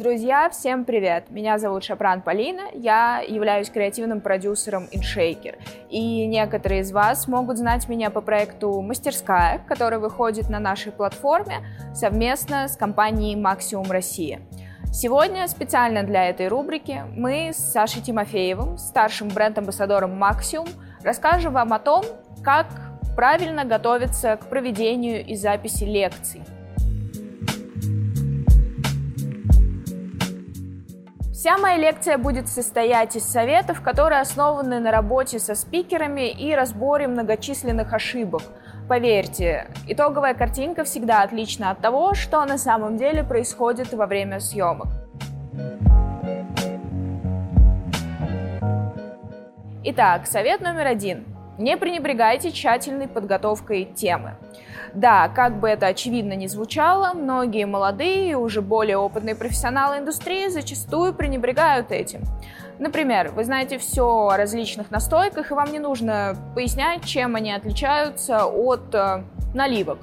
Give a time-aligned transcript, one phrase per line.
[0.00, 1.24] Друзья, всем привет!
[1.28, 5.58] Меня зовут Шапран Полина, я являюсь креативным продюсером InShaker.
[5.90, 11.56] И некоторые из вас могут знать меня по проекту «Мастерская», который выходит на нашей платформе
[11.94, 14.40] совместно с компанией «Максимум Россия».
[14.90, 20.68] Сегодня специально для этой рубрики мы с Сашей Тимофеевым, старшим бренд-амбассадором «Максимум»,
[21.04, 22.06] расскажем вам о том,
[22.42, 22.68] как
[23.16, 26.40] правильно готовиться к проведению и записи лекций–
[31.40, 37.08] Вся моя лекция будет состоять из советов, которые основаны на работе со спикерами и разборе
[37.08, 38.42] многочисленных ошибок.
[38.90, 44.88] Поверьте, итоговая картинка всегда отлична от того, что на самом деле происходит во время съемок.
[49.84, 51.24] Итак, совет номер один.
[51.60, 54.36] Не пренебрегайте тщательной подготовкой темы.
[54.94, 60.48] Да, как бы это очевидно не звучало, многие молодые и уже более опытные профессионалы индустрии
[60.48, 62.22] зачастую пренебрегают этим.
[62.78, 68.46] Например, вы знаете все о различных настойках, и вам не нужно пояснять, чем они отличаются
[68.46, 69.22] от э,
[69.52, 69.98] наливок.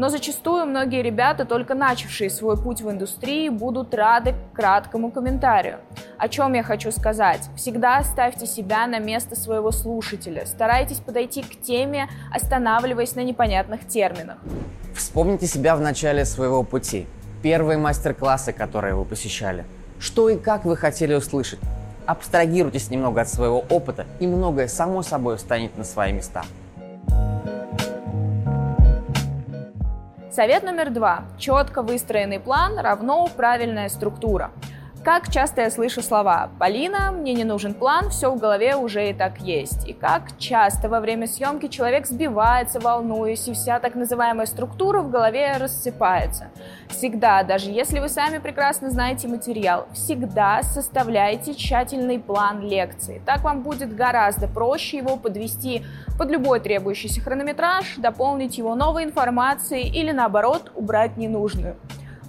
[0.00, 5.76] Но зачастую многие ребята, только начавшие свой путь в индустрии, будут рады краткому комментарию.
[6.16, 7.50] О чем я хочу сказать?
[7.54, 10.46] Всегда ставьте себя на место своего слушателя.
[10.46, 14.38] Старайтесь подойти к теме, останавливаясь на непонятных терминах.
[14.94, 17.06] Вспомните себя в начале своего пути.
[17.42, 19.66] Первые мастер-классы, которые вы посещали.
[19.98, 21.60] Что и как вы хотели услышать.
[22.06, 26.44] Абстрагируйтесь немного от своего опыта, и многое само собой встанет на свои места.
[30.30, 31.24] Совет номер два.
[31.38, 34.52] Четко выстроенный план равно правильная структура.
[35.02, 39.14] Как часто я слышу слова «Полина, мне не нужен план, все в голове уже и
[39.14, 39.88] так есть».
[39.88, 45.10] И как часто во время съемки человек сбивается, волнуясь, и вся так называемая структура в
[45.10, 46.50] голове рассыпается.
[46.90, 53.22] Всегда, даже если вы сами прекрасно знаете материал, всегда составляйте тщательный план лекции.
[53.24, 55.82] Так вам будет гораздо проще его подвести
[56.18, 61.76] под любой требующийся хронометраж, дополнить его новой информацией или наоборот убрать ненужную.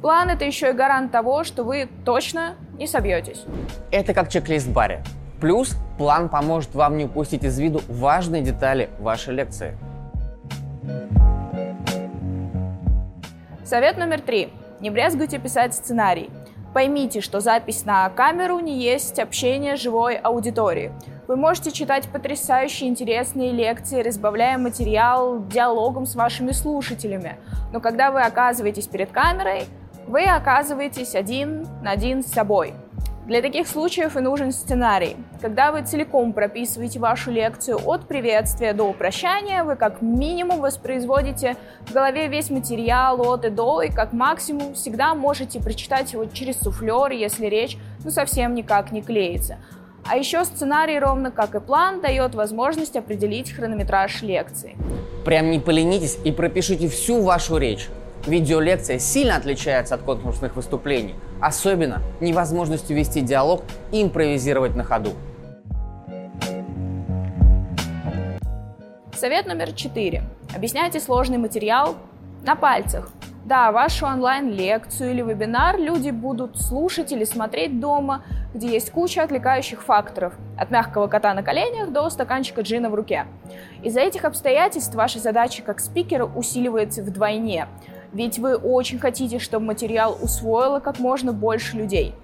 [0.00, 3.44] План– это еще и гарант того, что вы точно не собьетесь.
[3.90, 5.04] Это как чек-лист в баре.
[5.40, 9.76] Плюс план поможет вам не упустить из виду важные детали вашей лекции.
[13.64, 14.52] Совет номер три.
[14.80, 16.30] Не брезгуйте писать сценарий.
[16.72, 20.92] Поймите, что запись на камеру не есть общение живой аудитории.
[21.28, 27.36] Вы можете читать потрясающие интересные лекции, разбавляя материал диалогом с вашими слушателями.
[27.72, 29.66] Но когда вы оказываетесь перед камерой,
[30.06, 32.74] вы оказываетесь один на один с собой.
[33.26, 35.14] Для таких случаев и нужен сценарий.
[35.40, 41.56] Когда вы целиком прописываете вашу лекцию от приветствия до прощания, вы как минимум воспроизводите
[41.86, 46.58] в голове весь материал от и до, и как максимум всегда можете прочитать его через
[46.58, 49.58] суфлер, если речь ну, совсем никак не клеится.
[50.08, 54.76] А еще сценарий, ровно как и план, дает возможность определить хронометраж лекции.
[55.24, 57.90] Прям не поленитесь и пропишите всю вашу речь.
[58.26, 65.12] Видеолекция сильно отличается от конкурсных выступлений, особенно невозможностью вести диалог и импровизировать на ходу.
[69.14, 70.24] Совет номер четыре.
[70.54, 71.96] Объясняйте сложный материал
[72.44, 73.10] на пальцах.
[73.46, 79.82] Да, вашу онлайн-лекцию или вебинар люди будут слушать или смотреть дома, где есть куча отвлекающих
[79.82, 83.26] факторов, от мягкого кота на коленях до стаканчика джина в руке.
[83.82, 87.66] Из-за этих обстоятельств ваша задача как спикера усиливается вдвойне–
[88.12, 92.14] ведь вы очень хотите, чтобы материал усвоило как можно больше людей.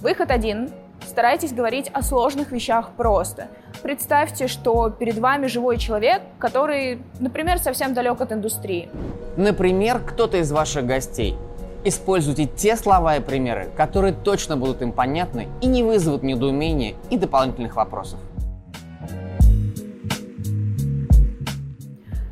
[0.00, 0.70] Выход один.
[1.06, 3.48] Старайтесь говорить о сложных вещах просто.
[3.82, 8.88] Представьте, что перед вами живой человек, который, например, совсем далек от индустрии.
[9.36, 11.36] Например, кто-то из ваших гостей.
[11.84, 17.18] Используйте те слова и примеры, которые точно будут им понятны и не вызовут недоумения и
[17.18, 18.18] дополнительных вопросов.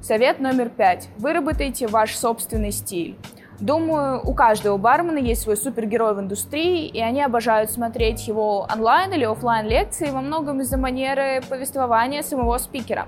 [0.02, 1.08] Совет номер пять.
[1.16, 3.16] Выработайте ваш собственный стиль.
[3.60, 9.12] Думаю, у каждого бармена есть свой супергерой в индустрии, и они обожают смотреть его онлайн
[9.12, 13.06] или офлайн лекции во многом из-за манеры повествования самого спикера.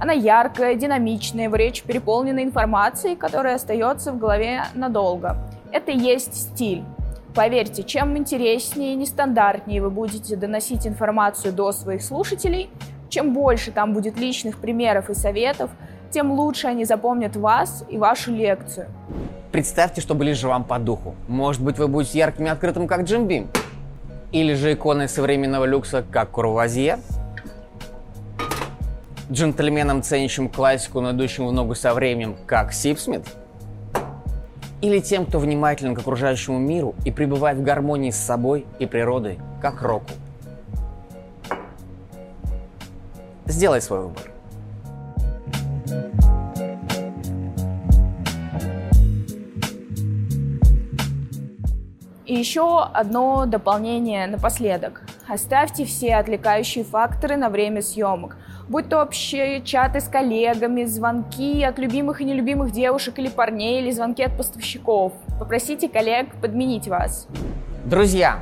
[0.00, 5.36] Она яркая, динамичная, его речь переполнена информацией, которая остается в голове надолго.
[5.70, 6.82] Это и есть стиль.
[7.36, 12.68] Поверьте, чем интереснее и нестандартнее вы будете доносить информацию до своих слушателей,
[13.10, 15.70] чем больше там будет личных примеров и советов,
[16.12, 18.86] тем лучше они запомнят вас и вашу лекцию.
[19.50, 21.14] Представьте, что ближе вам по духу.
[21.26, 23.48] Может быть, вы будете ярким и открытым, как Джим Бим?
[24.30, 26.98] Или же иконой современного люкса, как Курвазье?
[29.30, 33.26] Джентльменом, ценящим классику, но идущим в ногу со временем, как Сипсмит?
[34.80, 39.38] Или тем, кто внимателен к окружающему миру и пребывает в гармонии с собой и природой,
[39.60, 40.06] как Року.
[43.46, 44.32] Сделай свой выбор.
[52.32, 55.02] И еще одно дополнение напоследок.
[55.28, 58.38] Оставьте все отвлекающие факторы на время съемок.
[58.70, 63.90] Будь то общие чаты с коллегами, звонки от любимых и нелюбимых девушек или парней, или
[63.90, 65.12] звонки от поставщиков.
[65.38, 67.28] Попросите коллег подменить вас.
[67.84, 68.38] Друзья,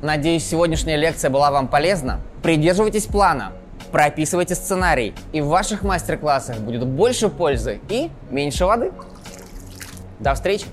[0.00, 2.20] надеюсь, сегодняшняя лекция была вам полезна.
[2.40, 3.50] Придерживайтесь плана,
[3.90, 8.92] прописывайте сценарий, и в ваших мастер-классах будет больше пользы и меньше воды.
[10.20, 10.66] До встречи!